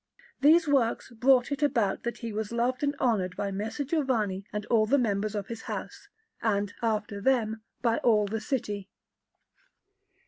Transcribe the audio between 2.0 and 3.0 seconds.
that he was loved and